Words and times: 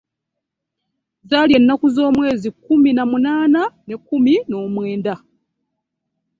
Zaali 1.29 1.53
ennaku 1.59 1.85
z'omwezi 1.95 2.49
kkumi 2.53 2.89
na 2.93 3.03
munaana 3.11 3.61
n'ekkumi 3.87 4.33
n'omwenda. 4.49 5.15